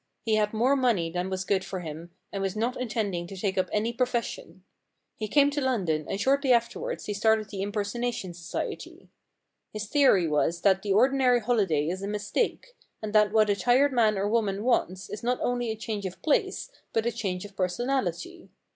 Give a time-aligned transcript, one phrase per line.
[0.25, 3.55] He had more money than was good for him and was not intending to take
[3.55, 4.63] up any 229
[5.19, 5.27] The Problem Club profession.
[5.27, 9.09] He came to London, and shortly afterwards he started the Impersonation Society.
[9.71, 13.93] His theory was that the ordinary holiday is a mistake, and that what a tired
[13.93, 17.55] man or woman wants is not only a change of place but a change of
[17.55, 18.49] personality.